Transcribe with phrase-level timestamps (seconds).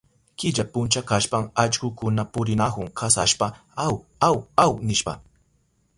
[0.43, 3.47] Killa puncha kashpan allkukuna purinahun kasashpa
[3.85, 3.95] aw,
[4.27, 5.13] aw, aw nishpa.